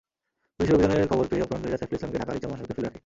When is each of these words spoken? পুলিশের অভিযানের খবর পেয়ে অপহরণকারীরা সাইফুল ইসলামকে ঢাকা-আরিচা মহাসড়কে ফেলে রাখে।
পুলিশের 0.55 0.75
অভিযানের 0.77 1.09
খবর 1.11 1.25
পেয়ে 1.29 1.43
অপহরণকারীরা 1.45 1.79
সাইফুল 1.79 1.97
ইসলামকে 1.97 2.19
ঢাকা-আরিচা 2.21 2.47
মহাসড়কে 2.49 2.75
ফেলে 2.77 2.87
রাখে। 2.87 2.99